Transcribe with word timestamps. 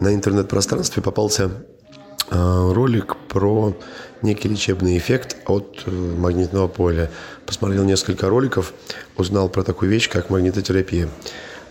на 0.00 0.14
интернет-пространстве 0.14 1.02
попался 1.02 1.50
э, 2.30 2.72
ролик 2.72 3.16
про 3.28 3.76
некий 4.22 4.48
лечебный 4.48 4.98
эффект 4.98 5.36
от 5.46 5.82
э, 5.86 5.90
магнитного 5.90 6.68
поля. 6.68 7.10
Посмотрел 7.46 7.84
несколько 7.84 8.28
роликов, 8.28 8.72
узнал 9.16 9.48
про 9.48 9.62
такую 9.62 9.90
вещь, 9.90 10.08
как 10.08 10.30
магнитотерапия. 10.30 11.08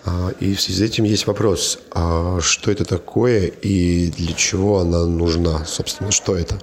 А, 0.06 0.30
и 0.40 0.54
в 0.54 0.62
связи 0.62 0.80
с 0.80 0.82
этим 0.82 1.04
есть 1.04 1.28
вопрос, 1.28 1.80
а 1.92 2.40
что 2.42 2.72
это 2.72 2.86
такое 2.86 3.48
и 3.48 4.12
для 4.12 4.34
чего 4.34 4.80
она 4.80 5.06
нужна? 5.06 5.66
Собственно, 5.66 6.12
что 6.12 6.36
это? 6.36 6.60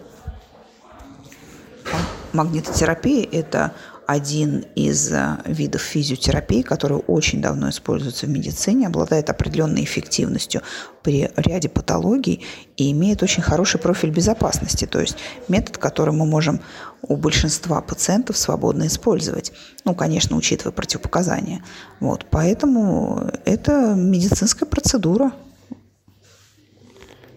Магнитотерапия– 2.33 3.27
это 3.33 3.73
один 4.07 4.65
из 4.75 5.13
э, 5.13 5.39
видов 5.47 5.83
физиотерапии, 5.83 6.63
который 6.63 6.99
очень 7.07 7.43
давно 7.43 7.71
используется 7.71 8.27
в 8.27 8.29
медицине, 8.29 8.87
обладает 8.87 9.31
определенной 9.31 9.85
эффективностью 9.85 10.63
при 11.03 11.31
ряде 11.37 11.69
патологий 11.69 12.45
и 12.77 12.93
имеет 12.93 13.23
очень 13.23 13.43
хороший 13.43 13.81
профиль 13.81 14.11
безопасности, 14.11 14.87
то 14.87 15.01
есть 15.01 15.17
метод, 15.49 15.79
который 15.79 16.15
мы 16.15 16.27
можем 16.27 16.61
у 17.03 17.17
большинства 17.17 17.81
пациентов 17.81 18.37
свободно 18.37 18.87
использовать. 18.87 19.53
Ну, 19.85 19.95
конечно, 19.95 20.37
учитывая 20.37 20.73
противопоказания. 20.73 21.63
Вот, 22.01 22.27
поэтому 22.31 23.31
это 23.45 23.95
медицинская 23.95 24.69
процедура, 24.69 25.33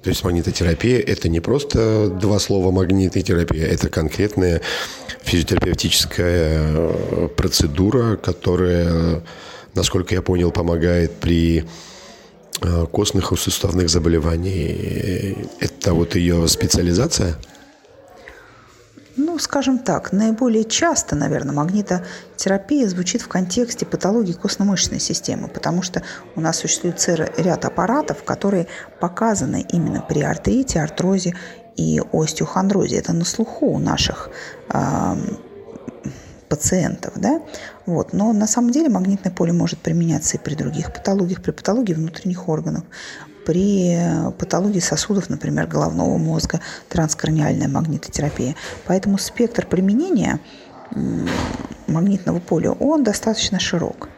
то 0.03 0.09
есть 0.09 0.23
магнитотерапия– 0.23 0.99
это 1.08 1.27
не 1.27 1.39
просто 1.39 2.09
два 2.09 2.39
слова 2.39 2.71
магнитотерапия, 2.71 3.67
это 3.67 3.89
конкретная 3.89 4.62
физиотерапевтическая 5.22 6.62
э, 6.62 7.27
процедура, 7.35 8.16
которая, 8.16 9.22
насколько 9.75 10.16
я 10.16 10.22
понял, 10.22 10.52
помогает 10.52 11.16
при 11.16 11.66
э, 12.62 12.85
костных 12.91 13.31
и 13.34 13.35
суставных 13.35 13.89
заболеваниях. 13.89 15.38
Это 15.59 15.94
вот 15.94 16.16
ее 16.16 16.47
специализация– 16.47 17.38
скажем 19.40 19.80
так, 19.80 20.12
наиболее 20.12 20.64
часто, 20.64 21.16
наверное, 21.16 21.54
магнитотерапия 21.54 22.88
звучит 22.88 23.22
в 23.22 23.28
контексте 23.28 23.86
патологии 23.86 24.34
костно-мышечной 24.34 25.00
системы, 25.00 25.48
потому 25.48 25.81
что 25.81 26.04
у 26.36 26.42
нас 26.42 26.58
существует 26.58 27.04
ряд 27.38 27.66
аппаратов, 27.66 28.23
которые 28.23 28.68
показаны 29.00 29.66
именно 29.72 30.02
при 30.02 30.22
артрите, 30.22 30.81
артрозе 30.81 31.36
и 31.76 32.02
остеохондрозе. 32.12 32.98
Это 32.98 33.14
на 33.14 33.26
слуху 33.26 33.68
у 33.68 33.80
наших 33.80 34.30
э, 34.70 35.16
пациентов, 36.50 37.14
да, 37.16 37.42
вот. 37.86 38.14
Но 38.14 38.33
на 38.33 38.47
самом 38.47 38.72
деле 38.72 38.89
магнитное 38.89 39.31
поле 39.31 39.53
может 39.53 39.80
применяться 39.80 40.38
и 40.38 40.39
при 40.39 40.56
других 40.56 40.91
патологиях, 40.94 41.41
при 41.41 41.52
патологии 41.52 41.94
внутренних 41.94 42.50
органов 42.50 42.83
при 43.45 43.97
патологии 44.38 44.80
сосудов, 44.80 45.30
например, 45.30 45.66
головного 45.66 46.17
мозга, 46.19 46.59
транскраниальная 46.88 47.67
магнитотерапия. 47.67 48.56
Поэтому 48.86 49.17
спектр 49.17 49.66
применения 49.66 50.39
магнитного 51.88 52.39
поля, 52.39 52.72
он 52.73 53.03
достаточно 53.03 53.59
широк. 53.59 54.09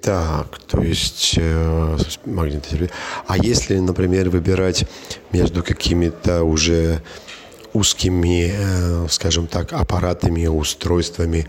Так, 0.00 0.58
то 0.58 0.82
есть 0.82 1.34
э, 1.36 1.98
магнитотерапия. 2.24 2.90
А 3.26 3.36
если, 3.36 3.78
например, 3.78 4.30
выбирать 4.30 4.84
между 5.30 5.62
какими-то 5.62 6.42
уже 6.42 7.02
узкими, 7.72 8.52
э, 8.52 9.06
скажем 9.08 9.46
так, 9.46 9.72
аппаратами, 9.72 10.46
устройствами, 10.46 11.46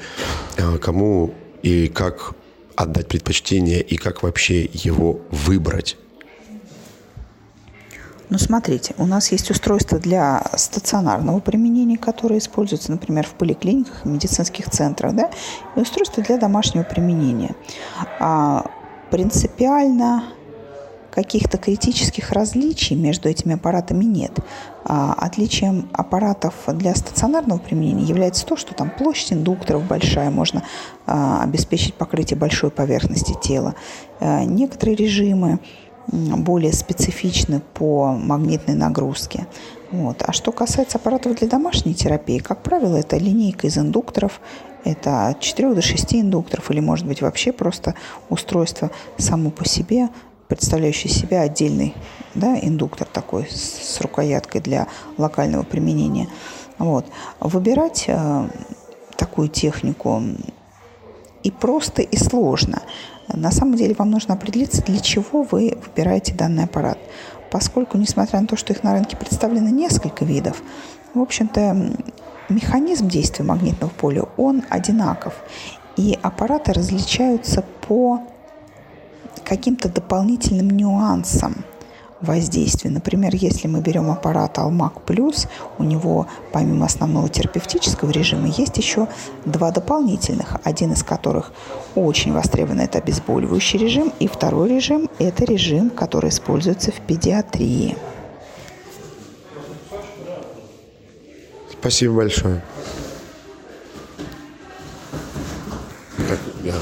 э, 0.58 0.78
кому 0.78 1.34
и 1.62 1.88
как 1.88 2.34
отдать 2.76 3.08
предпочтение 3.08 3.82
и 3.82 3.98
как 3.98 4.24
вообще 4.24 4.64
его 4.64 5.22
выбрать? 5.32 5.98
Ну, 8.30 8.40
смотрите, 8.40 8.96
у 8.98 9.06
нас 9.06 9.32
есть 9.32 9.52
устройства 9.52 10.00
для 10.00 10.44
стационарного 10.56 11.39
применения, 11.39 11.98
которые 11.98 12.39
используются, 12.39 12.92
например, 12.92 13.28
в 13.28 13.33
поликлиниках 13.33 14.06
медицинских 14.06 14.72
центрах, 14.72 15.14
да, 15.14 15.30
и 15.76 15.80
устройства 15.80 16.23
для 16.23 16.38
домашнего 16.38 16.83
применения. 16.83 17.56
А 18.20 18.66
принципиально 19.12 20.23
каких-то 21.14 21.58
критических 21.58 22.32
различий 22.32 22.96
между 22.96 23.30
этими 23.30 23.56
аппаратами 23.56 24.04
нет. 24.04 24.32
А 24.84 25.14
отличием 25.14 25.90
аппаратов 25.94 26.56
для 26.68 26.96
стационарного 26.96 27.60
применения 27.60 28.04
является 28.04 28.46
то, 28.46 28.58
что 28.58 28.74
там 28.74 28.90
площадь 28.90 29.34
индукторов 29.34 29.88
большая, 29.88 30.30
можно 30.30 30.64
а, 31.06 31.44
обеспечить 31.44 31.94
покрытие 31.94 32.38
большой 32.38 32.72
поверхности 32.72 33.36
тела. 33.42 33.76
А, 34.20 34.44
некоторые 34.44 34.96
режимы 34.96 35.60
более 36.08 36.74
специфичны 36.74 37.62
по 37.74 38.12
магнитной 38.12 38.76
нагрузке. 38.76 39.48
Вот. 39.92 40.22
А 40.26 40.34
что 40.34 40.52
касается 40.52 40.98
аппаратов 40.98 41.36
для 41.36 41.48
домашней 41.48 41.94
терапии, 41.94 42.40
как 42.40 42.62
правило, 42.62 42.98
это 42.98 43.18
линейка 43.18 43.68
из 43.68 43.78
индукторов, 43.78 44.42
это 44.84 45.28
от 45.28 45.40
4 45.40 45.76
до 45.76 45.82
6 45.82 46.16
индукторов 46.16 46.72
или, 46.72 46.82
может 46.82 47.06
быть, 47.06 47.22
вообще 47.22 47.54
просто 47.54 47.95
устройство 48.30 48.92
само 49.18 49.50
по 49.50 49.66
себе 49.66 50.10
представляющий 50.53 51.09
себя 51.09 51.41
отдельный 51.41 51.95
да, 52.36 52.59
индуктор 52.61 53.08
такой 53.08 53.47
с, 53.49 53.95
с 53.95 54.02
рукояткой 54.02 54.61
для 54.61 54.87
локального 55.17 55.64
применения. 55.64 56.27
Вот. 56.77 57.08
Выбирать 57.39 58.05
э, 58.08 58.49
такую 59.17 59.47
технику 59.47 60.21
и 61.41 61.49
просто, 61.49 62.03
и 62.03 62.17
сложно. 62.17 62.83
На 63.27 63.49
самом 63.49 63.77
деле 63.77 63.95
вам 63.97 64.11
нужно 64.11 64.36
определиться, 64.36 64.83
для 64.83 64.99
чего 64.99 65.41
вы 65.41 65.75
выбираете 65.87 66.36
данный 66.36 66.65
аппарат. 66.65 66.99
Поскольку, 67.49 67.97
несмотря 67.97 68.39
на 68.39 68.45
то, 68.45 68.55
что 68.55 68.73
их 68.73 68.83
на 68.83 68.93
рынке 68.93 69.17
представлено 69.17 69.70
несколько 69.70 70.23
видов, 70.23 70.61
в 71.15 71.20
общем-то, 71.20 71.95
механизм 72.49 73.08
действия 73.08 73.43
магнитного 73.43 73.89
поля, 73.89 74.25
он 74.37 74.64
одинаков. 74.70 75.33
И 75.97 76.17
аппараты 76.21 76.73
различаются 76.73 77.64
по 77.87 78.21
каким-то 79.43 79.89
дополнительным 79.89 80.70
нюансом 80.70 81.64
воздействия. 82.23 82.89
Например, 82.89 83.36
если 83.36 83.67
мы 83.67 83.81
берем 83.81 84.09
аппарат 84.09 84.58
Almac 84.58 84.93
Plus, 85.05 85.48
у 85.77 85.83
него 85.83 86.27
помимо 86.52 86.86
основного 86.86 87.30
терапевтического 87.30 88.11
режима 88.11 88.48
есть 88.48 88.77
еще 88.77 89.08
два 89.45 89.71
дополнительных, 89.71 90.55
один 90.64 90.93
из 90.93 91.03
которых 91.03 91.52
очень 91.95 92.33
востребован, 92.33 92.80
это 92.80 92.99
обезболивающий 92.99 93.77
режим, 93.80 94.11
и 94.20 94.27
второй 94.27 94.70
режим– 94.70 95.09
это 95.20 95.43
режим, 95.45 95.89
который 95.89 96.30
используется 96.30 96.92
в 96.92 97.02
педиатрии. 97.02 97.98
Спасибо 101.71 102.15
большое. 102.15 102.64
Так, 106.30 106.39
я 106.64 106.73